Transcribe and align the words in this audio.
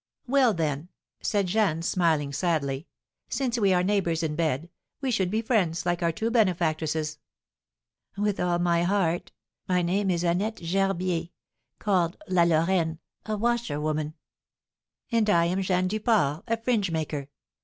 "Well, 0.25 0.55
then," 0.55 0.89
said 1.21 1.45
Jeanne, 1.45 1.83
smiling 1.83 2.33
sadly, 2.33 2.87
"since 3.29 3.59
we 3.59 3.71
are 3.71 3.83
neighbours 3.83 4.23
in 4.23 4.35
bed, 4.35 4.67
we 4.99 5.11
should 5.11 5.29
be 5.29 5.43
friends 5.43 5.85
like 5.85 6.01
our 6.01 6.11
two 6.11 6.31
benefactresses." 6.31 7.19
"With 8.17 8.39
all 8.39 8.57
my 8.57 8.81
heart! 8.81 9.31
My 9.67 9.83
name 9.83 10.09
is 10.09 10.23
Annette 10.23 10.59
Gerbier, 10.59 11.29
called 11.77 12.17
La 12.27 12.45
Lorraine, 12.45 12.97
a 13.27 13.37
washerwoman." 13.37 14.15
"And 15.11 15.29
I 15.29 15.45
am 15.45 15.61
Jeanne 15.61 15.87
Duport, 15.87 16.45
a 16.47 16.57
fringe 16.57 16.89
maker. 16.89 17.29